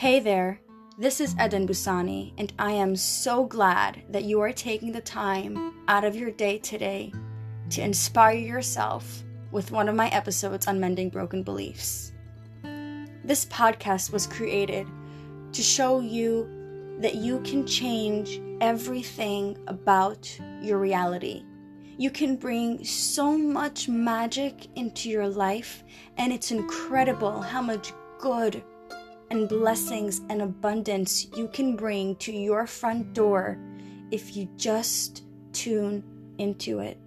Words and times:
Hey 0.00 0.18
there, 0.18 0.58
this 0.96 1.20
is 1.20 1.36
Eden 1.38 1.68
Busani, 1.68 2.32
and 2.38 2.50
I 2.58 2.72
am 2.72 2.96
so 2.96 3.44
glad 3.44 4.02
that 4.08 4.24
you 4.24 4.40
are 4.40 4.50
taking 4.50 4.92
the 4.92 5.02
time 5.02 5.74
out 5.88 6.04
of 6.04 6.16
your 6.16 6.30
day 6.30 6.56
today 6.56 7.12
to 7.68 7.82
inspire 7.82 8.38
yourself 8.38 9.22
with 9.50 9.70
one 9.70 9.90
of 9.90 9.94
my 9.94 10.08
episodes 10.08 10.66
on 10.66 10.80
mending 10.80 11.10
broken 11.10 11.42
beliefs. 11.42 12.14
This 12.62 13.44
podcast 13.44 14.10
was 14.10 14.26
created 14.26 14.86
to 15.52 15.62
show 15.62 16.00
you 16.00 16.48
that 17.00 17.16
you 17.16 17.40
can 17.40 17.66
change 17.66 18.40
everything 18.62 19.58
about 19.66 20.34
your 20.62 20.78
reality. 20.78 21.44
You 21.98 22.10
can 22.10 22.36
bring 22.36 22.82
so 22.86 23.36
much 23.36 23.86
magic 23.86 24.66
into 24.76 25.10
your 25.10 25.28
life, 25.28 25.84
and 26.16 26.32
it's 26.32 26.52
incredible 26.52 27.42
how 27.42 27.60
much 27.60 27.92
good 28.18 28.62
and 29.30 29.48
blessings 29.48 30.20
and 30.28 30.42
abundance 30.42 31.26
you 31.36 31.48
can 31.48 31.76
bring 31.76 32.16
to 32.16 32.32
your 32.32 32.66
front 32.66 33.12
door 33.14 33.58
if 34.10 34.36
you 34.36 34.48
just 34.56 35.22
tune 35.52 36.02
into 36.38 36.80
it. 36.80 36.98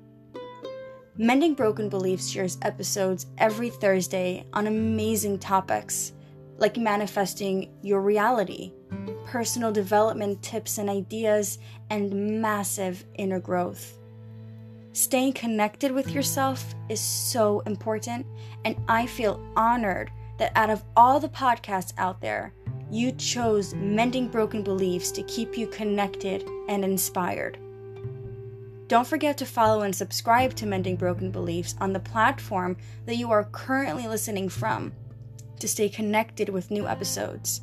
Mending 1.17 1.53
Broken 1.53 1.89
Beliefs 1.89 2.29
shares 2.29 2.57
episodes 2.61 3.27
every 3.37 3.69
Thursday 3.69 4.45
on 4.53 4.67
amazing 4.67 5.37
topics 5.37 6.13
like 6.57 6.77
manifesting 6.77 7.69
your 7.81 8.01
reality, 8.01 8.71
personal 9.25 9.71
development 9.71 10.41
tips 10.41 10.77
and 10.77 10.89
ideas, 10.89 11.59
and 11.89 12.41
massive 12.41 13.03
inner 13.15 13.39
growth. 13.39 13.97
Staying 14.93 15.33
connected 15.33 15.91
with 15.91 16.11
yourself 16.11 16.73
is 16.89 17.01
so 17.01 17.61
important, 17.61 18.25
and 18.63 18.75
I 18.87 19.07
feel 19.07 19.41
honored 19.55 20.11
that 20.43 20.51
out 20.57 20.69
of 20.69 20.83
all 20.97 21.21
the 21.21 21.29
podcasts 21.29 21.93
out 21.97 22.19
there, 22.19 22.53
you 22.91 23.13
chose 23.13 23.73
Mending 23.75 24.27
Broken 24.27 24.61
Beliefs 24.61 25.09
to 25.11 25.23
keep 25.23 25.57
you 25.57 25.67
connected 25.67 26.45
and 26.67 26.83
inspired. 26.83 27.57
Don't 28.89 29.07
forget 29.07 29.37
to 29.37 29.45
follow 29.45 29.83
and 29.83 29.95
subscribe 29.95 30.53
to 30.55 30.65
Mending 30.65 30.97
Broken 30.97 31.31
Beliefs 31.31 31.75
on 31.79 31.93
the 31.93 31.99
platform 32.01 32.75
that 33.05 33.15
you 33.15 33.31
are 33.31 33.45
currently 33.53 34.05
listening 34.05 34.49
from 34.49 34.91
to 35.61 35.67
stay 35.69 35.87
connected 35.87 36.49
with 36.49 36.71
new 36.71 36.89
episodes. 36.89 37.61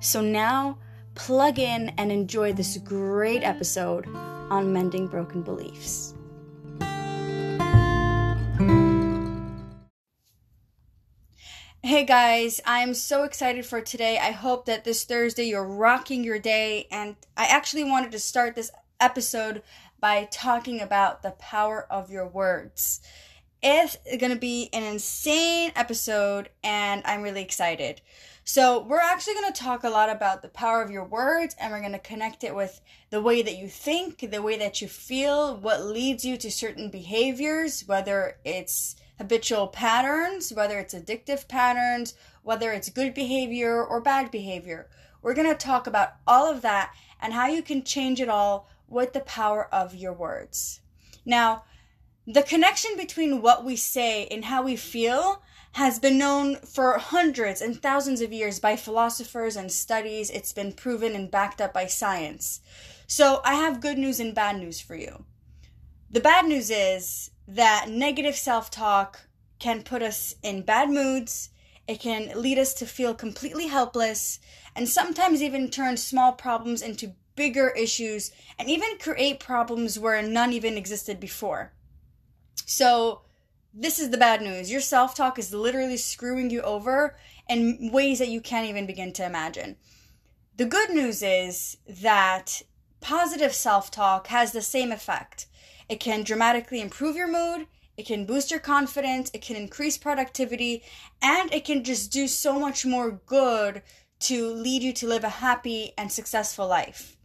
So 0.00 0.20
now, 0.20 0.78
plug 1.14 1.60
in 1.60 1.90
and 1.90 2.10
enjoy 2.10 2.52
this 2.52 2.78
great 2.78 3.44
episode 3.44 4.08
on 4.08 4.72
Mending 4.72 5.06
Broken 5.06 5.42
Beliefs. 5.42 6.14
Hey 11.84 12.04
guys, 12.04 12.60
I'm 12.64 12.94
so 12.94 13.24
excited 13.24 13.66
for 13.66 13.80
today. 13.80 14.16
I 14.16 14.30
hope 14.30 14.66
that 14.66 14.84
this 14.84 15.02
Thursday 15.02 15.46
you're 15.48 15.66
rocking 15.66 16.22
your 16.22 16.38
day. 16.38 16.86
And 16.92 17.16
I 17.36 17.46
actually 17.46 17.82
wanted 17.82 18.12
to 18.12 18.20
start 18.20 18.54
this 18.54 18.70
episode 19.00 19.64
by 19.98 20.28
talking 20.30 20.80
about 20.80 21.24
the 21.24 21.32
power 21.32 21.84
of 21.90 22.08
your 22.08 22.28
words. 22.28 23.00
It's 23.64 23.96
going 24.16 24.32
to 24.32 24.38
be 24.38 24.70
an 24.72 24.84
insane 24.84 25.72
episode, 25.74 26.50
and 26.62 27.02
I'm 27.04 27.22
really 27.22 27.42
excited. 27.42 28.00
So, 28.44 28.84
we're 28.84 29.00
actually 29.00 29.34
going 29.34 29.52
to 29.52 29.60
talk 29.60 29.82
a 29.82 29.90
lot 29.90 30.08
about 30.08 30.42
the 30.42 30.48
power 30.48 30.82
of 30.82 30.90
your 30.92 31.04
words, 31.04 31.56
and 31.58 31.72
we're 31.72 31.80
going 31.80 31.92
to 31.92 31.98
connect 31.98 32.44
it 32.44 32.54
with 32.54 32.80
the 33.10 33.20
way 33.20 33.42
that 33.42 33.58
you 33.58 33.66
think, 33.66 34.30
the 34.30 34.40
way 34.40 34.56
that 34.56 34.82
you 34.82 34.86
feel, 34.86 35.56
what 35.56 35.84
leads 35.84 36.24
you 36.24 36.36
to 36.36 36.50
certain 36.50 36.90
behaviors, 36.90 37.82
whether 37.88 38.36
it's 38.44 38.94
habitual 39.18 39.68
patterns, 39.68 40.52
whether 40.52 40.78
it's 40.78 40.94
addictive 40.94 41.48
patterns, 41.48 42.14
whether 42.42 42.72
it's 42.72 42.88
good 42.88 43.14
behavior 43.14 43.82
or 43.84 44.00
bad 44.00 44.30
behavior. 44.30 44.88
We're 45.22 45.34
going 45.34 45.48
to 45.48 45.54
talk 45.54 45.86
about 45.86 46.14
all 46.26 46.50
of 46.50 46.62
that 46.62 46.92
and 47.20 47.32
how 47.32 47.46
you 47.46 47.62
can 47.62 47.84
change 47.84 48.20
it 48.20 48.28
all 48.28 48.68
with 48.88 49.12
the 49.12 49.20
power 49.20 49.68
of 49.72 49.94
your 49.94 50.12
words. 50.12 50.80
Now, 51.24 51.64
the 52.26 52.42
connection 52.42 52.96
between 52.96 53.42
what 53.42 53.64
we 53.64 53.76
say 53.76 54.26
and 54.26 54.44
how 54.44 54.62
we 54.62 54.76
feel 54.76 55.42
has 55.72 55.98
been 55.98 56.18
known 56.18 56.56
for 56.56 56.98
hundreds 56.98 57.60
and 57.62 57.80
thousands 57.80 58.20
of 58.20 58.32
years 58.32 58.60
by 58.60 58.76
philosophers 58.76 59.56
and 59.56 59.72
studies. 59.72 60.30
It's 60.30 60.52
been 60.52 60.72
proven 60.72 61.14
and 61.14 61.30
backed 61.30 61.60
up 61.60 61.72
by 61.72 61.86
science. 61.86 62.60
So, 63.06 63.40
I 63.44 63.54
have 63.54 63.80
good 63.80 63.98
news 63.98 64.20
and 64.20 64.34
bad 64.34 64.58
news 64.58 64.80
for 64.80 64.94
you. 64.94 65.24
The 66.12 66.20
bad 66.20 66.44
news 66.44 66.70
is 66.70 67.30
that 67.48 67.88
negative 67.88 68.36
self 68.36 68.70
talk 68.70 69.20
can 69.58 69.82
put 69.82 70.02
us 70.02 70.34
in 70.42 70.60
bad 70.60 70.90
moods, 70.90 71.48
it 71.88 72.00
can 72.00 72.30
lead 72.40 72.58
us 72.58 72.74
to 72.74 72.86
feel 72.86 73.14
completely 73.14 73.68
helpless, 73.68 74.38
and 74.76 74.86
sometimes 74.86 75.42
even 75.42 75.70
turn 75.70 75.96
small 75.96 76.32
problems 76.32 76.82
into 76.82 77.14
bigger 77.34 77.70
issues 77.70 78.30
and 78.58 78.68
even 78.68 78.98
create 78.98 79.40
problems 79.40 79.98
where 79.98 80.20
none 80.20 80.52
even 80.52 80.76
existed 80.76 81.18
before. 81.18 81.72
So, 82.66 83.22
this 83.72 83.98
is 83.98 84.10
the 84.10 84.18
bad 84.18 84.42
news. 84.42 84.70
Your 84.70 84.82
self 84.82 85.14
talk 85.14 85.38
is 85.38 85.54
literally 85.54 85.96
screwing 85.96 86.50
you 86.50 86.60
over 86.60 87.16
in 87.48 87.88
ways 87.90 88.18
that 88.18 88.28
you 88.28 88.42
can't 88.42 88.68
even 88.68 88.84
begin 88.84 89.14
to 89.14 89.24
imagine. 89.24 89.76
The 90.58 90.66
good 90.66 90.90
news 90.90 91.22
is 91.22 91.78
that 91.88 92.60
positive 93.00 93.54
self 93.54 93.90
talk 93.90 94.26
has 94.26 94.52
the 94.52 94.60
same 94.60 94.92
effect. 94.92 95.46
It 95.88 96.00
can 96.00 96.22
dramatically 96.22 96.80
improve 96.80 97.16
your 97.16 97.28
mood, 97.28 97.66
it 97.96 98.06
can 98.06 98.24
boost 98.24 98.50
your 98.50 98.60
confidence, 98.60 99.30
it 99.34 99.42
can 99.42 99.56
increase 99.56 99.98
productivity, 99.98 100.82
and 101.20 101.52
it 101.52 101.64
can 101.64 101.84
just 101.84 102.10
do 102.10 102.26
so 102.26 102.58
much 102.58 102.86
more 102.86 103.10
good 103.26 103.82
to 104.20 104.52
lead 104.52 104.82
you 104.82 104.92
to 104.94 105.06
live 105.06 105.24
a 105.24 105.28
happy 105.28 105.92
and 105.98 106.10
successful 106.10 106.66
life. 106.66 107.16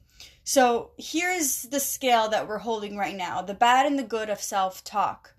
So, 0.43 0.91
here's 0.97 1.63
the 1.63 1.79
scale 1.79 2.29
that 2.29 2.47
we're 2.47 2.59
holding 2.59 2.97
right 2.97 3.15
now 3.15 3.41
the 3.41 3.53
bad 3.53 3.85
and 3.85 3.99
the 3.99 4.03
good 4.03 4.29
of 4.29 4.41
self 4.41 4.83
talk. 4.83 5.35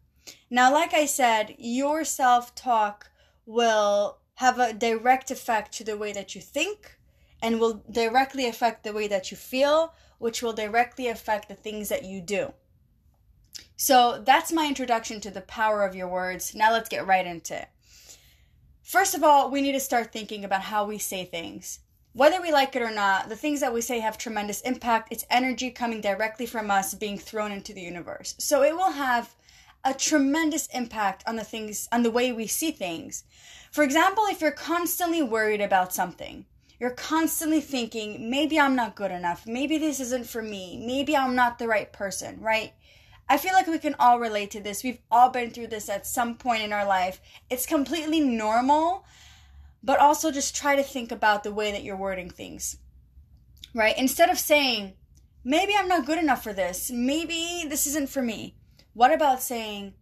Now, 0.50 0.72
like 0.72 0.94
I 0.94 1.06
said, 1.06 1.54
your 1.58 2.04
self 2.04 2.54
talk 2.54 3.10
will 3.46 4.18
have 4.34 4.58
a 4.58 4.72
direct 4.72 5.30
effect 5.30 5.72
to 5.72 5.84
the 5.84 5.96
way 5.96 6.12
that 6.12 6.34
you 6.34 6.40
think 6.40 6.98
and 7.42 7.58
will 7.58 7.82
directly 7.90 8.46
affect 8.46 8.84
the 8.84 8.92
way 8.92 9.08
that 9.08 9.30
you 9.30 9.36
feel, 9.36 9.94
which 10.18 10.42
will 10.42 10.52
directly 10.52 11.08
affect 11.08 11.48
the 11.48 11.54
things 11.54 11.88
that 11.88 12.04
you 12.04 12.20
do. 12.20 12.52
So 13.76 14.22
that's 14.24 14.52
my 14.52 14.66
introduction 14.66 15.20
to 15.20 15.30
the 15.30 15.40
power 15.40 15.84
of 15.84 15.94
your 15.94 16.08
words. 16.08 16.54
Now 16.54 16.72
let's 16.72 16.88
get 16.88 17.06
right 17.06 17.26
into 17.26 17.60
it. 17.60 17.68
First 18.82 19.14
of 19.14 19.22
all, 19.22 19.50
we 19.50 19.60
need 19.60 19.72
to 19.72 19.80
start 19.80 20.12
thinking 20.12 20.44
about 20.44 20.62
how 20.62 20.84
we 20.84 20.98
say 20.98 21.24
things. 21.24 21.80
Whether 22.14 22.40
we 22.40 22.50
like 22.50 22.74
it 22.74 22.82
or 22.82 22.90
not, 22.90 23.28
the 23.28 23.36
things 23.36 23.60
that 23.60 23.72
we 23.72 23.80
say 23.80 24.00
have 24.00 24.18
tremendous 24.18 24.62
impact. 24.62 25.12
It's 25.12 25.26
energy 25.30 25.70
coming 25.70 26.00
directly 26.00 26.46
from 26.46 26.70
us 26.70 26.94
being 26.94 27.18
thrown 27.18 27.52
into 27.52 27.72
the 27.72 27.82
universe. 27.82 28.34
So 28.38 28.62
it 28.62 28.74
will 28.74 28.92
have 28.92 29.34
a 29.84 29.94
tremendous 29.94 30.66
impact 30.68 31.22
on 31.26 31.36
the 31.36 31.44
things 31.44 31.88
on 31.92 32.02
the 32.02 32.10
way 32.10 32.32
we 32.32 32.46
see 32.46 32.70
things. 32.70 33.24
For 33.70 33.84
example, 33.84 34.24
if 34.28 34.40
you're 34.40 34.50
constantly 34.50 35.22
worried 35.22 35.60
about 35.60 35.92
something, 35.92 36.46
you're 36.80 36.90
constantly 36.90 37.60
thinking, 37.60 38.30
maybe 38.30 38.58
I'm 38.58 38.76
not 38.76 38.96
good 38.96 39.10
enough, 39.10 39.46
maybe 39.46 39.78
this 39.78 40.00
isn't 40.00 40.26
for 40.26 40.42
me, 40.42 40.82
maybe 40.84 41.16
I'm 41.16 41.34
not 41.34 41.58
the 41.58 41.68
right 41.68 41.92
person, 41.92 42.40
right? 42.40 42.72
I 43.28 43.36
feel 43.36 43.52
like 43.52 43.66
we 43.66 43.78
can 43.78 43.94
all 43.98 44.18
relate 44.18 44.50
to 44.52 44.60
this. 44.60 44.82
We've 44.82 45.00
all 45.10 45.28
been 45.30 45.50
through 45.50 45.66
this 45.68 45.88
at 45.88 46.06
some 46.06 46.36
point 46.36 46.62
in 46.62 46.72
our 46.72 46.86
life. 46.86 47.20
It's 47.50 47.66
completely 47.66 48.20
normal, 48.20 49.04
but 49.82 49.98
also 49.98 50.30
just 50.30 50.56
try 50.56 50.76
to 50.76 50.82
think 50.82 51.12
about 51.12 51.42
the 51.42 51.52
way 51.52 51.70
that 51.72 51.82
you're 51.82 51.96
wording 51.96 52.30
things. 52.30 52.78
Right? 53.74 53.96
Instead 53.98 54.30
of 54.30 54.38
saying, 54.38 54.94
maybe 55.44 55.74
I'm 55.78 55.88
not 55.88 56.06
good 56.06 56.18
enough 56.18 56.42
for 56.42 56.52
this, 56.54 56.90
maybe 56.90 57.64
this 57.68 57.86
isn't 57.86 58.08
for 58.08 58.22
me. 58.22 58.56
What 58.94 59.12
about 59.12 59.42
saying, 59.42 59.94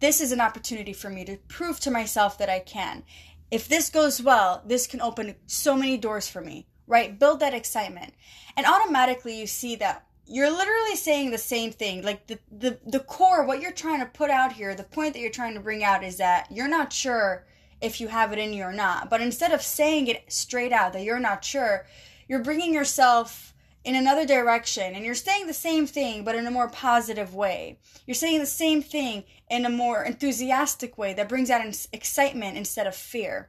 this 0.00 0.20
is 0.20 0.30
an 0.30 0.40
opportunity 0.40 0.92
for 0.92 1.08
me 1.08 1.24
to 1.24 1.38
prove 1.48 1.80
to 1.80 1.90
myself 1.90 2.38
that 2.38 2.50
I 2.50 2.60
can. 2.60 3.02
If 3.50 3.66
this 3.66 3.88
goes 3.88 4.22
well, 4.22 4.62
this 4.66 4.86
can 4.86 5.00
open 5.00 5.34
so 5.46 5.74
many 5.74 5.96
doors 5.96 6.28
for 6.28 6.40
me, 6.42 6.68
right? 6.86 7.18
Build 7.18 7.40
that 7.40 7.54
excitement. 7.54 8.12
And 8.56 8.66
automatically 8.66 9.40
you 9.40 9.46
see 9.46 9.74
that 9.76 10.04
you're 10.28 10.50
literally 10.50 10.96
saying 10.96 11.30
the 11.30 11.38
same 11.38 11.72
thing. 11.72 12.02
Like 12.02 12.26
the, 12.26 12.38
the 12.50 12.78
the 12.86 13.00
core 13.00 13.44
what 13.44 13.60
you're 13.60 13.72
trying 13.72 14.00
to 14.00 14.06
put 14.06 14.30
out 14.30 14.52
here 14.52 14.74
the 14.74 14.84
point 14.84 15.14
that 15.14 15.20
you're 15.20 15.30
trying 15.30 15.54
to 15.54 15.60
bring 15.60 15.82
out 15.82 16.04
is 16.04 16.18
that 16.18 16.48
you're 16.50 16.68
not 16.68 16.92
sure 16.92 17.46
if 17.80 18.00
you 18.00 18.08
have 18.08 18.32
it 18.32 18.38
in 18.38 18.52
you 18.52 18.64
or 18.64 18.72
not. 18.72 19.08
But 19.08 19.20
instead 19.20 19.52
of 19.52 19.62
saying 19.62 20.06
it 20.08 20.30
straight 20.30 20.72
out 20.72 20.92
that 20.92 21.02
you're 21.02 21.18
not 21.18 21.44
sure 21.44 21.86
you're 22.28 22.42
bringing 22.42 22.74
yourself 22.74 23.54
in 23.84 23.94
another 23.94 24.26
direction. 24.26 24.94
And 24.94 25.04
you're 25.04 25.14
saying 25.14 25.46
the 25.46 25.54
same 25.54 25.86
thing 25.86 26.24
but 26.24 26.34
in 26.34 26.46
a 26.46 26.50
more 26.50 26.68
positive 26.68 27.34
way. 27.34 27.78
You're 28.06 28.14
saying 28.14 28.40
the 28.40 28.46
same 28.46 28.82
thing 28.82 29.24
in 29.50 29.64
a 29.64 29.70
more 29.70 30.04
enthusiastic 30.04 30.98
way 30.98 31.14
that 31.14 31.28
brings 31.28 31.48
out 31.48 31.64
excitement 31.92 32.58
instead 32.58 32.86
of 32.86 32.94
fear 32.94 33.48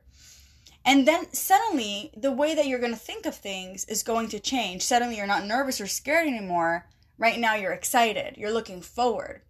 and 0.89 1.07
then 1.07 1.31
suddenly, 1.31 2.09
the 2.18 2.31
way 2.31 2.56
that 2.56 2.65
you're 2.65 2.80
going 2.80 2.94
to 2.94 2.97
think 2.97 3.27
of 3.27 3.36
things 3.36 3.86
is 3.86 4.01
going 4.01 4.27
to 4.30 4.39
change. 4.39 4.81
Suddenly, 4.81 5.18
you're 5.18 5.27
not 5.27 5.45
nervous 5.45 5.80
or 5.80 5.86
scared 5.86 6.27
anymore. 6.27 6.88
Right 7.19 7.38
now, 7.38 7.53
you're 7.53 7.74
excited. 7.74 8.38
You're 8.38 8.51
looking 8.51 8.81
forward. 8.81 9.44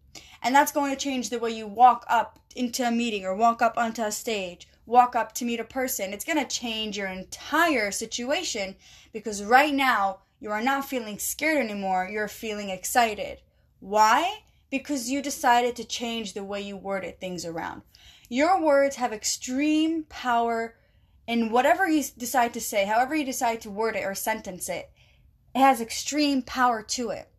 And 0.44 0.53
that's 0.53 0.74
going 0.74 0.91
to 0.91 1.00
change 1.00 1.30
the 1.30 1.39
way 1.39 1.51
you 1.51 1.65
walk 1.65 2.03
up 2.09 2.39
into 2.57 2.86
a 2.86 2.91
meeting 2.91 3.24
or 3.24 3.33
walk 3.33 3.62
up 3.62 3.77
onto 3.77 4.01
a 4.01 4.12
stage, 4.12 4.68
walk 4.86 5.15
up 5.15 5.31
to 5.36 5.45
meet 5.45 5.62
a 5.62 5.63
person. 5.63 6.12
It's 6.12 6.25
going 6.25 6.45
to 6.45 6.59
change 6.59 6.97
your 6.97 7.07
entire 7.07 7.89
situation 7.92 8.75
because 9.13 9.42
right 9.42 9.74
now 9.74 10.18
you 10.42 10.51
are 10.51 10.62
not 10.62 10.89
feeling 10.89 11.19
scared 11.19 11.63
anymore. 11.65 12.09
You're 12.12 12.27
feeling 12.27 12.69
excited. 12.69 13.39
Why? 13.80 14.42
Because 14.69 15.09
you 15.09 15.21
decided 15.21 15.77
to 15.77 15.85
change 15.85 16.33
the 16.33 16.44
way 16.44 16.59
you 16.59 16.75
worded 16.75 17.21
things 17.21 17.45
around. 17.45 17.83
Your 18.27 18.62
words 18.62 18.97
have 18.97 19.13
extreme 19.13 20.03
power 20.09 20.75
in 21.30 21.52
whatever 21.52 21.88
you 21.88 22.04
decide 22.18 22.56
to 22.56 22.60
say, 22.60 22.86
however 22.86 23.16
you 23.16 23.24
decide 23.24 23.62
to 23.62 23.70
word 23.70 23.96
it 23.96 24.04
or 24.04 24.16
sentence 24.16 24.68
it. 24.68 24.90
It 25.54 25.60
has 25.60 25.80
extreme 25.80 26.42
power 26.42 26.81
to 26.81 27.12
it. 27.12 27.30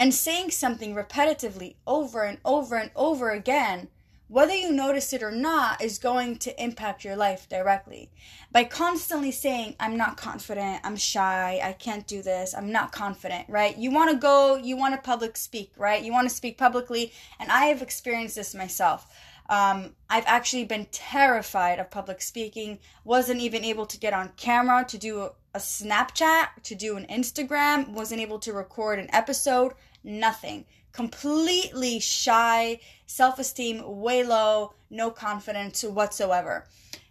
And 0.00 0.14
saying 0.14 0.52
something 0.52 0.94
repetitively 0.94 1.76
over 1.86 2.22
and 2.22 2.38
over 2.42 2.76
and 2.76 2.90
over 2.96 3.30
again 3.30 3.88
whether 4.28 4.54
you 4.54 4.72
notice 4.72 5.12
it 5.12 5.22
or 5.22 5.30
not 5.30 5.80
is 5.80 5.98
going 5.98 6.36
to 6.36 6.62
impact 6.62 7.04
your 7.04 7.14
life 7.14 7.48
directly. 7.48 8.10
By 8.50 8.64
constantly 8.64 9.30
saying, 9.30 9.76
I'm 9.78 9.96
not 9.96 10.16
confident, 10.16 10.80
I'm 10.82 10.96
shy, 10.96 11.60
I 11.62 11.72
can't 11.72 12.06
do 12.08 12.22
this, 12.22 12.52
I'm 12.52 12.72
not 12.72 12.90
confident, 12.90 13.48
right? 13.48 13.76
You 13.78 13.92
want 13.92 14.10
to 14.10 14.16
go, 14.16 14.56
you 14.56 14.76
want 14.76 14.96
to 14.96 15.00
public 15.00 15.36
speak, 15.36 15.72
right? 15.76 16.02
You 16.02 16.12
want 16.12 16.28
to 16.28 16.34
speak 16.34 16.58
publicly, 16.58 17.12
and 17.38 17.52
I 17.52 17.66
have 17.66 17.82
experienced 17.82 18.34
this 18.34 18.54
myself. 18.54 19.06
Um, 19.48 19.94
I've 20.10 20.26
actually 20.26 20.64
been 20.64 20.86
terrified 20.90 21.78
of 21.78 21.90
public 21.90 22.20
speaking, 22.20 22.78
wasn't 23.04 23.40
even 23.40 23.64
able 23.64 23.86
to 23.86 23.98
get 23.98 24.12
on 24.12 24.32
camera 24.36 24.84
to 24.88 24.98
do 24.98 25.20
a, 25.54 25.58
Snapchat, 25.58 26.48
to 26.64 26.74
do 26.74 26.96
an 26.98 27.06
Instagram, 27.06 27.88
wasn't 27.90 28.20
able 28.20 28.38
to 28.40 28.52
record 28.52 28.98
an 28.98 29.08
episode, 29.12 29.72
nothing. 30.04 30.66
Completely 30.92 31.98
shy, 31.98 32.80
self 33.06 33.38
esteem 33.38 33.82
way 34.00 34.22
low, 34.22 34.74
no 34.90 35.10
confidence 35.10 35.82
whatsoever. 35.82 36.66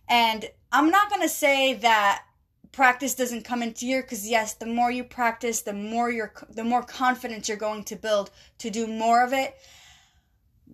And 0.08 0.46
I'm 0.72 0.90
not 0.90 1.10
going 1.10 1.22
to 1.22 1.30
say 1.30 1.74
that 1.76 2.24
practice 2.72 3.16
doesn't 3.16 3.46
come 3.46 3.64
into 3.64 3.86
gear 3.86 4.02
because 4.02 4.30
yes 4.30 4.54
the 4.56 4.66
more 4.66 4.92
you 4.92 5.02
practice 5.02 5.62
the 5.62 5.72
more 5.72 6.12
you're 6.12 6.34
the 6.50 6.64
more 6.64 6.84
confidence 6.84 7.48
you're 7.48 7.58
going 7.58 7.86
to 7.86 7.96
build 7.96 8.30
to 8.58 8.70
do 8.70 8.86
more 8.86 9.24
of 9.24 9.32
it 9.32 9.56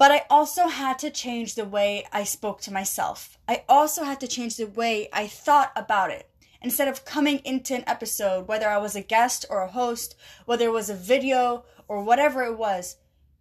but 0.02 0.12
i 0.12 0.22
also 0.30 0.68
had 0.68 0.98
to 1.00 1.10
change 1.24 1.56
the 1.56 1.72
way 1.78 2.06
i 2.12 2.24
spoke 2.24 2.60
to 2.62 2.74
myself 2.80 3.38
i 3.48 3.64
also 3.70 4.04
had 4.04 4.20
to 4.20 4.34
change 4.36 4.56
the 4.58 4.72
way 4.82 5.08
i 5.14 5.26
thought 5.28 5.72
about 5.76 6.10
it 6.10 6.30
instead 6.62 6.88
of 6.88 7.06
coming 7.06 7.40
into 7.52 7.76
an 7.76 7.84
episode 7.88 8.48
whether 8.48 8.68
i 8.68 8.78
was 8.86 8.96
a 8.96 9.10
guest 9.16 9.46
or 9.50 9.62
a 9.62 9.72
host 9.80 10.16
whether 10.46 10.66
it 10.66 10.78
was 10.80 10.90
a 10.90 11.04
video 11.14 11.64
or 11.88 12.04
whatever 12.04 12.44
it 12.44 12.58
was 12.58 12.98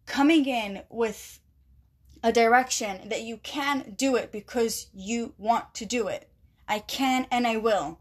coming 0.07 0.45
in 0.45 0.83
with 0.91 1.41
a 2.23 2.33
direction 2.33 3.09
that 3.09 3.23
you 3.23 3.39
can 3.39 3.95
do 3.97 4.17
it 4.17 4.33
because 4.33 4.89
you 4.93 5.35
want 5.39 5.73
to 5.75 5.87
do 5.87 6.09
it. 6.09 6.29
I 6.69 6.81
can 6.81 7.27
and 7.31 7.47
I 7.47 7.57
will. 7.57 8.01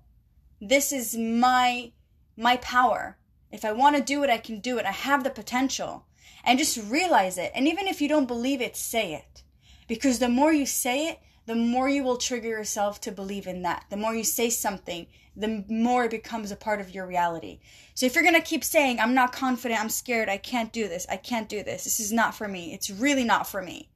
This 0.60 0.92
is 0.92 1.16
my 1.16 1.92
my 2.36 2.58
power. 2.58 3.18
If 3.52 3.66
I 3.66 3.72
want 3.72 3.96
to 3.96 4.02
do 4.02 4.24
it, 4.24 4.30
I 4.30 4.38
can 4.38 4.60
do 4.60 4.78
it. 4.78 4.86
I 4.86 4.92
have 4.92 5.24
the 5.24 5.30
potential. 5.30 6.06
And 6.44 6.58
just 6.58 6.80
realize 6.90 7.38
it. 7.38 7.52
And 7.54 7.68
even 7.68 7.88
if 7.88 8.02
you 8.02 8.08
don't 8.08 8.28
believe 8.28 8.62
it, 8.62 8.76
say 8.76 9.14
it. 9.14 9.44
Because 9.88 10.20
the 10.20 10.30
more 10.30 10.54
you 10.54 10.66
say 10.66 11.08
it, 11.08 11.20
the 11.46 11.56
more 11.56 11.90
you 11.90 12.04
will 12.04 12.18
trigger 12.18 12.48
yourself 12.48 13.02
to 13.02 13.12
believe 13.12 13.48
in 13.48 13.64
that. 13.64 13.86
The 13.90 13.98
more 13.98 14.14
you 14.14 14.24
say 14.24 14.50
something, 14.50 15.08
the 15.36 15.66
more 15.68 16.06
it 16.06 16.12
becomes 16.12 16.52
a 16.52 16.56
part 16.56 16.80
of 16.80 16.94
your 16.94 17.08
reality. 17.08 17.60
So 17.96 18.06
if 18.06 18.14
you're 18.14 18.24
going 18.24 18.36
to 18.36 18.42
keep 18.42 18.64
saying, 18.64 19.00
I'm 19.00 19.16
not 19.16 19.32
confident, 19.32 19.82
I'm 19.82 19.90
scared, 19.90 20.30
I 20.30 20.38
can't 20.38 20.72
do 20.72 20.88
this, 20.88 21.08
I 21.10 21.18
can't 21.18 21.50
do 21.50 21.64
this, 21.64 21.86
this 21.86 22.00
is 22.00 22.12
not 22.12 22.36
for 22.36 22.48
me, 22.48 22.74
it's 22.74 22.90
really 22.90 23.24
not 23.24 23.48
for 23.48 23.62
me. 23.62 23.90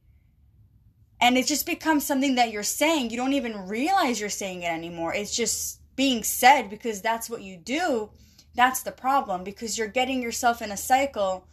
And 1.21 1.37
it 1.37 1.45
just 1.45 1.65
becomes 1.65 2.05
something 2.05 2.35
that 2.35 2.51
you're 2.51 2.63
saying. 2.63 3.09
You 3.09 3.17
don't 3.17 3.33
even 3.33 3.67
realize 3.67 4.19
you're 4.19 4.29
saying 4.29 4.63
it 4.63 4.71
anymore. 4.71 5.13
It's 5.13 5.35
just 5.35 5.79
being 5.95 6.23
said 6.23 6.69
because 6.69 7.01
that's 7.01 7.29
what 7.29 7.43
you 7.43 7.55
do. 7.55 8.09
That's 8.55 8.83
the 8.83 8.91
problem 8.91 9.43
because 9.43 9.77
you're 9.77 9.87
getting 9.87 10.21
yourself 10.21 10.61
in 10.61 10.71
a 10.71 10.77
cycle 10.77 11.47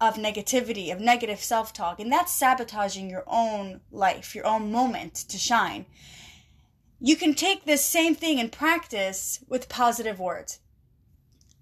of 0.00 0.16
negativity, 0.16 0.92
of 0.92 1.00
negative 1.00 1.40
self 1.42 1.72
talk, 1.72 2.00
and 2.00 2.12
that's 2.12 2.32
sabotaging 2.32 3.08
your 3.08 3.24
own 3.26 3.80
life, 3.90 4.34
your 4.34 4.46
own 4.46 4.70
moment 4.70 5.14
to 5.14 5.38
shine. 5.38 5.86
You 7.00 7.16
can 7.16 7.34
take 7.34 7.64
this 7.64 7.84
same 7.84 8.14
thing 8.14 8.40
and 8.40 8.50
practice 8.50 9.44
with 9.48 9.68
positive 9.68 10.18
words. 10.18 10.60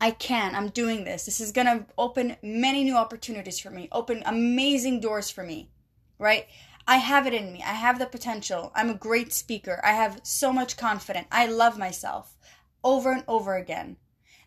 I 0.00 0.10
can. 0.10 0.54
I'm 0.54 0.68
doing 0.68 1.04
this. 1.04 1.26
This 1.26 1.40
is 1.40 1.52
going 1.52 1.66
to 1.66 1.86
open 1.96 2.36
many 2.42 2.82
new 2.82 2.96
opportunities 2.96 3.60
for 3.60 3.70
me, 3.70 3.88
open 3.92 4.22
amazing 4.26 5.00
doors 5.00 5.30
for 5.30 5.44
me, 5.44 5.70
right? 6.18 6.46
I 6.88 6.96
have 6.96 7.26
it 7.26 7.34
in 7.34 7.52
me. 7.52 7.62
I 7.62 7.74
have 7.74 7.98
the 7.98 8.06
potential. 8.06 8.72
I'm 8.74 8.90
a 8.90 8.94
great 8.94 9.32
speaker. 9.32 9.80
I 9.84 9.92
have 9.92 10.20
so 10.24 10.52
much 10.52 10.76
confidence. 10.76 11.28
I 11.30 11.46
love 11.46 11.78
myself 11.78 12.36
over 12.82 13.12
and 13.12 13.24
over 13.28 13.54
again. 13.54 13.96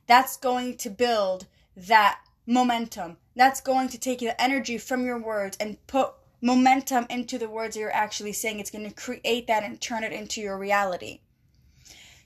That's 0.08 0.38
going 0.38 0.78
to 0.78 0.90
build 0.90 1.48
that 1.78 2.20
momentum. 2.46 3.18
That's 3.36 3.62
going 3.62 3.90
to 3.90 4.00
take 4.00 4.20
the 4.20 4.42
energy 4.42 4.78
from 4.78 5.06
your 5.06 5.20
words 5.20 5.58
and 5.60 5.86
put 5.88 6.14
momentum 6.42 7.06
into 7.10 7.38
the 7.38 7.50
words 7.50 7.76
you're 7.76 7.92
actually 7.92 8.34
saying. 8.34 8.60
It's 8.60 8.72
going 8.72 8.88
to 8.88 8.96
create 8.96 9.48
that 9.48 9.64
and 9.64 9.80
turn 9.80 10.04
it 10.04 10.14
into 10.14 10.42
your 10.42 10.58
reality. 10.58 11.22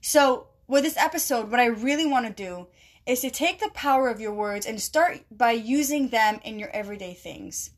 So, 0.01 0.47
with 0.67 0.83
this 0.83 0.97
episode, 0.97 1.49
what 1.49 1.59
I 1.59 1.65
really 1.65 2.05
want 2.05 2.27
to 2.27 2.43
do 2.43 2.67
is 3.05 3.21
to 3.21 3.31
take 3.31 3.59
the 3.59 3.71
power 3.73 4.07
of 4.07 4.21
your 4.21 4.33
words 4.33 4.67
and 4.67 4.79
start 4.79 5.21
by 5.31 5.51
using 5.51 6.09
them 6.09 6.39
in 6.43 6.59
your 6.59 6.69
everyday 6.69 7.15
things. 7.15 7.71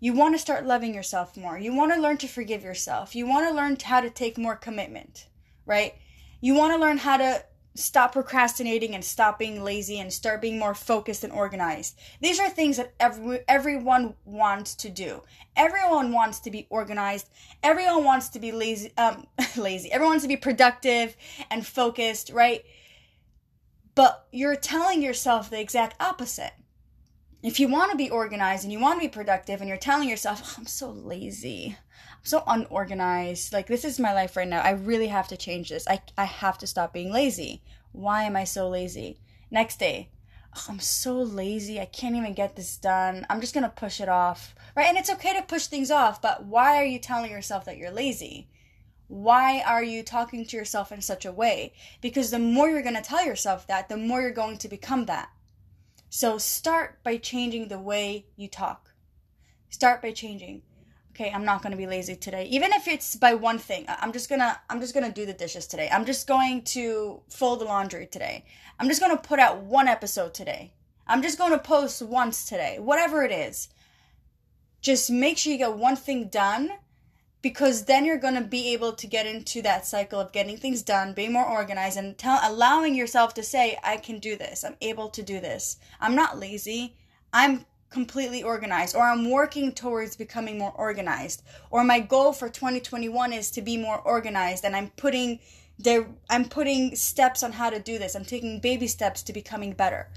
You 0.00 0.14
want 0.14 0.34
to 0.34 0.38
start 0.38 0.64
loving 0.64 0.94
yourself 0.94 1.36
more. 1.36 1.58
You 1.58 1.74
want 1.74 1.92
to 1.92 2.00
learn 2.00 2.16
to 2.18 2.28
forgive 2.28 2.62
yourself. 2.62 3.14
You 3.14 3.26
want 3.26 3.48
to 3.48 3.54
learn 3.54 3.76
how 3.82 4.00
to 4.00 4.08
take 4.08 4.38
more 4.38 4.56
commitment, 4.56 5.26
right? 5.66 5.94
You 6.40 6.54
want 6.54 6.72
to 6.72 6.78
learn 6.78 6.98
how 6.98 7.16
to 7.18 7.44
stop 7.78 8.12
procrastinating 8.12 8.94
and 8.94 9.04
stop 9.04 9.38
being 9.38 9.62
lazy 9.62 10.00
and 10.00 10.12
start 10.12 10.40
being 10.40 10.58
more 10.58 10.74
focused 10.74 11.24
and 11.24 11.32
organized. 11.32 11.98
These 12.20 12.40
are 12.40 12.50
things 12.50 12.76
that 12.76 12.92
every, 12.98 13.40
everyone 13.46 14.14
wants 14.24 14.74
to 14.76 14.90
do. 14.90 15.22
Everyone 15.56 16.12
wants 16.12 16.40
to 16.40 16.50
be 16.50 16.66
organized. 16.70 17.28
Everyone 17.62 18.04
wants 18.04 18.28
to 18.30 18.40
be 18.40 18.52
lazy 18.52 18.92
um 18.96 19.26
lazy. 19.56 19.90
Everyone 19.92 20.12
wants 20.12 20.24
to 20.24 20.28
be 20.28 20.36
productive 20.36 21.16
and 21.50 21.66
focused, 21.66 22.30
right? 22.30 22.64
But 23.94 24.26
you're 24.32 24.56
telling 24.56 25.02
yourself 25.02 25.50
the 25.50 25.60
exact 25.60 26.00
opposite. 26.00 26.52
If 27.42 27.60
you 27.60 27.68
want 27.68 27.92
to 27.92 27.96
be 27.96 28.10
organized 28.10 28.64
and 28.64 28.72
you 28.72 28.80
want 28.80 29.00
to 29.00 29.06
be 29.06 29.12
productive 29.12 29.60
and 29.60 29.68
you're 29.68 29.78
telling 29.78 30.08
yourself, 30.08 30.42
oh, 30.44 30.54
I'm 30.58 30.66
so 30.66 30.90
lazy. 30.90 31.76
So 32.22 32.42
unorganized. 32.46 33.52
Like 33.52 33.66
this 33.66 33.84
is 33.84 33.98
my 33.98 34.12
life 34.12 34.36
right 34.36 34.48
now. 34.48 34.60
I 34.60 34.70
really 34.70 35.08
have 35.08 35.28
to 35.28 35.36
change 35.36 35.70
this. 35.70 35.86
I 35.88 36.02
I 36.16 36.24
have 36.24 36.58
to 36.58 36.66
stop 36.66 36.92
being 36.92 37.12
lazy. 37.12 37.62
Why 37.92 38.24
am 38.24 38.36
I 38.36 38.44
so 38.44 38.68
lazy? 38.68 39.18
Next 39.50 39.78
day, 39.78 40.10
oh, 40.54 40.64
I'm 40.68 40.80
so 40.80 41.20
lazy. 41.20 41.80
I 41.80 41.86
can't 41.86 42.16
even 42.16 42.34
get 42.34 42.54
this 42.54 42.76
done. 42.76 43.26
I'm 43.30 43.40
just 43.40 43.54
going 43.54 43.64
to 43.64 43.70
push 43.70 44.00
it 44.00 44.08
off. 44.08 44.54
Right? 44.76 44.86
And 44.86 44.98
it's 44.98 45.10
okay 45.10 45.34
to 45.34 45.42
push 45.42 45.66
things 45.66 45.90
off, 45.90 46.20
but 46.20 46.44
why 46.44 46.76
are 46.76 46.84
you 46.84 46.98
telling 46.98 47.30
yourself 47.30 47.64
that 47.64 47.78
you're 47.78 47.90
lazy? 47.90 48.48
Why 49.08 49.62
are 49.62 49.82
you 49.82 50.02
talking 50.02 50.44
to 50.44 50.56
yourself 50.56 50.92
in 50.92 51.00
such 51.00 51.24
a 51.24 51.32
way? 51.32 51.72
Because 52.02 52.30
the 52.30 52.38
more 52.38 52.68
you're 52.68 52.82
going 52.82 52.94
to 52.94 53.00
tell 53.00 53.24
yourself 53.24 53.66
that, 53.66 53.88
the 53.88 53.96
more 53.96 54.20
you're 54.20 54.30
going 54.30 54.58
to 54.58 54.68
become 54.68 55.06
that. 55.06 55.30
So 56.10 56.36
start 56.38 57.02
by 57.02 57.16
changing 57.16 57.68
the 57.68 57.78
way 57.78 58.26
you 58.36 58.48
talk. 58.48 58.90
Start 59.70 60.02
by 60.02 60.12
changing 60.12 60.62
okay 61.18 61.32
i'm 61.32 61.44
not 61.44 61.62
going 61.62 61.72
to 61.72 61.76
be 61.76 61.86
lazy 61.86 62.14
today. 62.14 62.44
Even 62.46 62.72
if 62.72 62.86
it's 62.86 63.16
by 63.16 63.34
one 63.34 63.58
thing 63.58 63.84
i'm 63.88 64.12
just 64.12 64.28
going 64.28 64.40
to 64.40 64.56
i'm 64.70 64.80
just 64.80 64.94
going 64.94 65.06
to 65.06 65.12
do 65.12 65.26
the 65.26 65.32
dishes 65.32 65.66
today. 65.66 65.88
I'm 65.90 66.04
just 66.04 66.26
going 66.26 66.62
to 66.76 67.20
fold 67.28 67.60
the 67.60 67.64
laundry 67.64 68.06
today. 68.06 68.44
I'm 68.78 68.88
just 68.88 69.00
going 69.00 69.16
to 69.16 69.22
put 69.22 69.40
out 69.40 69.62
one 69.62 69.88
episode 69.88 70.34
today. 70.34 70.72
I'm 71.06 71.22
just 71.22 71.38
going 71.38 71.52
to 71.52 71.58
post 71.58 72.02
once 72.02 72.44
today 72.44 72.78
whatever 72.78 73.22
it 73.24 73.32
is. 73.32 73.68
Just 74.80 75.10
make 75.10 75.38
sure 75.38 75.52
you 75.52 75.58
get 75.58 75.74
one 75.74 75.96
thing 75.96 76.28
done 76.28 76.70
because 77.42 77.84
then 77.84 78.04
you're 78.04 78.18
going 78.18 78.34
to 78.34 78.40
be 78.40 78.72
able 78.72 78.92
to 78.92 79.06
get 79.06 79.26
into 79.26 79.62
that 79.62 79.86
cycle 79.86 80.20
of 80.20 80.32
getting 80.32 80.56
things 80.56 80.82
done 80.82 81.14
being 81.14 81.32
more 81.32 81.48
organized 81.48 81.96
and 81.96 82.16
tell, 82.16 82.40
allowing 82.44 82.94
yourself 82.94 83.34
to 83.34 83.42
say 83.42 83.78
i 83.82 83.96
can 83.96 84.18
do 84.20 84.36
this. 84.36 84.64
I'm 84.64 84.76
able 84.80 85.08
to 85.10 85.22
do 85.22 85.40
this. 85.40 85.78
I'm 86.00 86.14
not 86.14 86.38
lazy. 86.38 86.96
I'm 87.32 87.64
completely 87.90 88.42
organized 88.42 88.94
or 88.94 89.02
I'm 89.02 89.30
working 89.30 89.72
towards 89.72 90.16
becoming 90.16 90.58
more 90.58 90.72
organized 90.72 91.42
or 91.70 91.84
my 91.84 92.00
goal 92.00 92.32
for 92.32 92.48
2021 92.48 93.32
is 93.32 93.50
to 93.52 93.62
be 93.62 93.76
more 93.76 93.98
organized 94.00 94.64
and 94.64 94.76
I'm 94.76 94.90
putting 94.90 95.40
there 95.78 96.08
I'm 96.28 96.44
putting 96.46 96.96
steps 96.96 97.42
on 97.42 97.52
how 97.52 97.70
to 97.70 97.78
do 97.78 97.98
this. 97.98 98.14
I'm 98.14 98.24
taking 98.24 98.60
baby 98.60 98.86
steps 98.86 99.22
to 99.24 99.32
becoming 99.32 99.72
better. 99.72 100.08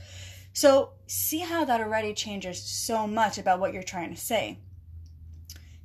So, 0.53 0.91
see 1.07 1.39
how 1.39 1.63
that 1.65 1.79
already 1.79 2.13
changes 2.13 2.61
so 2.61 3.07
much 3.07 3.37
about 3.37 3.59
what 3.59 3.73
you're 3.73 3.83
trying 3.83 4.13
to 4.13 4.19
say. 4.19 4.59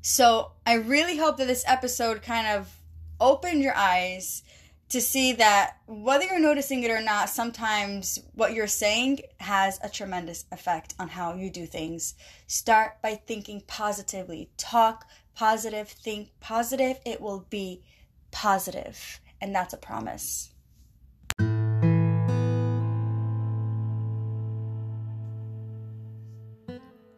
So, 0.01 0.53
I 0.65 0.75
really 0.75 1.19
hope 1.19 1.37
that 1.37 1.47
this 1.47 1.65
episode 1.69 2.23
kind 2.23 2.47
of 2.49 2.81
opened 3.21 3.63
your 3.63 3.77
eyes 3.77 4.43
to 4.89 5.01
see 5.01 5.33
that 5.33 5.79
whether 5.87 6.25
you're 6.25 6.39
noticing 6.39 6.83
it 6.85 6.91
or 6.91 7.01
not, 7.01 7.29
sometimes 7.29 8.21
what 8.35 8.55
you're 8.55 8.67
saying 8.67 9.21
has 9.41 9.81
a 9.83 9.89
tremendous 9.89 10.45
effect 10.53 10.95
on 10.99 11.09
how 11.09 11.35
you 11.35 11.51
do 11.51 11.67
things. 11.67 12.15
Start 12.47 13.03
by 13.03 13.15
thinking 13.15 13.63
positively. 13.67 14.49
Talk 14.57 15.07
positive, 15.35 15.89
think 15.89 16.31
positive. 16.41 16.99
It 17.05 17.21
will 17.21 17.47
be 17.51 17.83
positive, 18.31 19.21
and 19.41 19.55
that's 19.55 19.75
a 19.75 19.79
promise. 19.79 20.51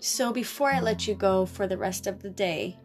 So, 0.00 0.32
before 0.32 0.70
I 0.70 0.80
let 0.80 1.06
you 1.06 1.14
go 1.14 1.44
for 1.44 1.66
the 1.66 1.76
rest 1.76 2.06
of 2.06 2.22
the 2.22 2.30
day, 2.30 2.78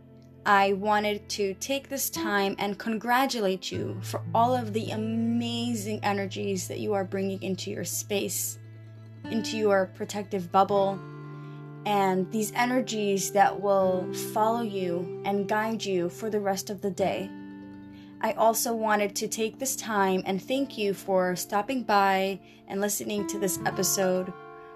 I 0.45 0.73
wanted 0.73 1.29
to 1.29 1.53
take 1.55 1.87
this 1.87 2.09
time 2.09 2.55
and 2.59 2.77
congratulate 2.77 3.71
you 3.71 3.97
for 4.01 4.21
all 4.35 4.53
of 4.53 4.73
the 4.73 4.91
amazing 4.91 6.01
energies 6.03 6.67
that 6.67 6.79
you 6.79 6.93
are 6.93 7.05
bringing 7.05 7.41
into 7.41 7.71
your 7.71 7.85
space, 7.85 8.59
into 9.31 9.57
your 9.57 9.85
protective 9.95 10.51
bubble, 10.51 10.99
and 11.85 12.29
these 12.31 12.51
energies 12.55 13.31
that 13.31 13.61
will 13.61 14.11
follow 14.33 14.61
you 14.61 15.21
and 15.23 15.47
guide 15.47 15.83
you 15.83 16.09
for 16.09 16.29
the 16.29 16.41
rest 16.41 16.69
of 16.69 16.81
the 16.81 16.91
day. 16.91 17.29
I 18.19 18.33
also 18.33 18.73
wanted 18.73 19.15
to 19.17 19.29
take 19.29 19.59
this 19.59 19.77
time 19.77 20.23
and 20.25 20.41
thank 20.41 20.77
you 20.77 20.93
for 20.93 21.37
stopping 21.37 21.83
by 21.83 22.39
and 22.67 22.81
listening 22.81 23.27
to 23.27 23.39
this 23.39 23.59
episode, 23.65 24.33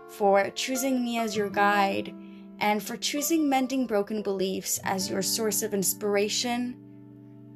for 0.08 0.50
choosing 0.52 1.04
me 1.04 1.18
as 1.18 1.36
your 1.36 1.50
guide, 1.50 2.14
and 2.60 2.82
for 2.82 2.98
choosing 2.98 3.50
Mending 3.50 3.86
Broken 3.86 4.22
Beliefs 4.22 4.80
as 4.84 5.10
your 5.10 5.22
source 5.22 5.62
of 5.62 5.74
inspiration, 5.74 6.76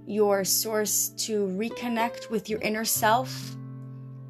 your 0.05 0.43
source 0.43 1.09
to 1.09 1.47
reconnect 1.47 2.29
with 2.29 2.49
your 2.49 2.59
inner 2.61 2.85
self, 2.85 3.55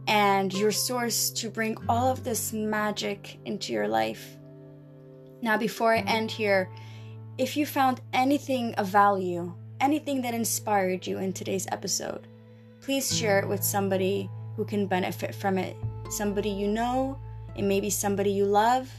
and 0.08 0.54
your 0.54 0.72
source 0.72 1.30
to 1.30 1.50
bring 1.50 1.78
all 1.88 2.12
of 2.12 2.24
this 2.24 2.54
magic 2.54 3.40
into 3.46 3.74
your 3.74 3.88
life. 3.88 4.38
Now, 5.42 5.58
before 5.58 5.94
I 5.94 6.00
end 6.00 6.32
here, 6.32 6.70
if 7.38 7.58
you 7.58 7.66
found 7.66 8.02
anything 8.14 8.74
of 8.76 8.88
value, 8.88 9.54
anything 9.80 10.22
that 10.22 10.34
inspired 10.34 11.08
you 11.08 11.18
in 11.18 11.34
today's 11.34 11.68
episode, 11.72 12.28
please 12.82 13.16
share 13.16 13.40
it 13.40 13.48
with 13.48 13.64
somebody 13.64 14.30
who 14.56 14.66
can 14.66 14.86
benefit 14.88 15.34
from 15.34 15.58
it. 15.58 15.76
Somebody 16.10 16.50
you 16.50 16.68
know, 16.68 17.18
it 17.56 17.64
may 17.64 17.80
be 17.80 17.90
somebody 17.90 18.32
you 18.32 18.46
love, 18.46 18.92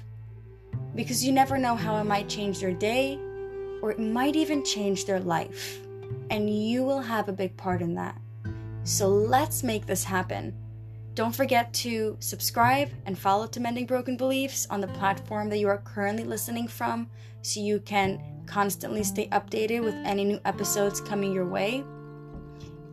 because 0.94 1.24
you 1.24 1.32
never 1.32 1.58
know 1.58 1.74
how 1.74 1.96
it 1.96 2.04
might 2.04 2.28
change 2.28 2.60
their 2.60 2.72
day 2.72 3.18
or 3.82 3.90
it 3.90 3.98
might 3.98 4.36
even 4.36 4.64
change 4.64 5.04
their 5.04 5.20
life. 5.20 5.80
And 6.30 6.48
you 6.48 6.82
will 6.84 7.00
have 7.00 7.28
a 7.28 7.32
big 7.32 7.56
part 7.56 7.82
in 7.82 7.94
that. 7.94 8.20
So 8.84 9.08
let's 9.08 9.62
make 9.62 9.86
this 9.86 10.04
happen. 10.04 10.54
Don't 11.14 11.34
forget 11.34 11.72
to 11.74 12.16
subscribe 12.20 12.90
and 13.04 13.18
follow 13.18 13.46
to 13.46 13.60
Mending 13.60 13.86
Broken 13.86 14.16
Beliefs 14.16 14.66
on 14.70 14.80
the 14.80 14.88
platform 14.88 15.50
that 15.50 15.58
you 15.58 15.68
are 15.68 15.78
currently 15.78 16.24
listening 16.24 16.66
from 16.66 17.10
so 17.42 17.60
you 17.60 17.80
can 17.80 18.22
constantly 18.46 19.04
stay 19.04 19.28
updated 19.28 19.84
with 19.84 19.94
any 20.04 20.24
new 20.24 20.40
episodes 20.44 21.00
coming 21.00 21.32
your 21.32 21.44
way. 21.44 21.84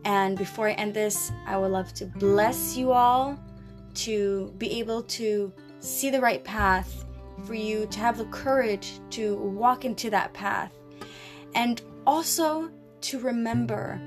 And 0.04 0.36
before 0.36 0.68
I 0.68 0.72
end 0.72 0.94
this, 0.94 1.32
I 1.46 1.56
would 1.56 1.70
love 1.70 1.94
to 1.94 2.06
bless 2.06 2.76
you 2.76 2.92
all 2.92 3.38
to 3.94 4.54
be 4.58 4.78
able 4.78 5.02
to 5.02 5.52
see 5.80 6.10
the 6.10 6.20
right 6.20 6.44
path, 6.44 7.04
for 7.44 7.54
you 7.54 7.86
to 7.86 7.98
have 7.98 8.18
the 8.18 8.24
courage 8.26 9.00
to 9.10 9.36
walk 9.36 9.84
into 9.84 10.10
that 10.10 10.32
path, 10.32 10.72
and 11.54 11.82
also 12.06 12.70
to 13.02 13.18
remember 13.18 14.00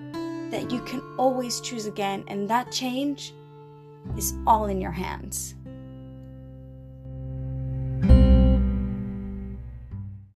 that 0.51 0.71
you 0.71 0.81
can 0.81 1.01
always 1.17 1.59
choose 1.61 1.85
again, 1.85 2.23
and 2.27 2.49
that 2.49 2.71
change 2.71 3.33
is 4.17 4.33
all 4.45 4.65
in 4.65 4.79
your 4.79 4.91
hands. 4.91 5.55